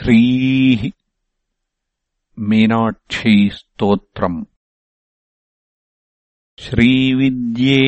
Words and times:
श्रीः 0.00 0.82
मीनाक्षीस्तोत्रम् 2.50 4.36
श्रीविद्ये 6.64 7.80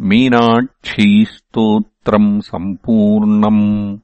मीनाक्षीस्तोत्रम् 0.00 2.40
सम्पूर्णम् 2.40 3.98